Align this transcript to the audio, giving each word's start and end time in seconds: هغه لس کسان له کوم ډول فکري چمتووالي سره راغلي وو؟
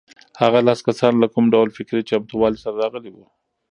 هغه 0.41 0.59
لس 0.67 0.79
کسان 0.87 1.13
له 1.19 1.27
کوم 1.33 1.45
ډول 1.53 1.69
فکري 1.77 2.01
چمتووالي 2.09 2.57
سره 2.63 2.75
راغلي 2.83 3.11
وو؟ 3.13 3.25